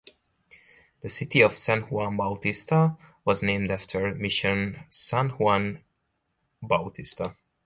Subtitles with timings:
[1.01, 5.83] The city of San Juan Bautista was named after Mission San Juan
[6.63, 7.35] Bautista.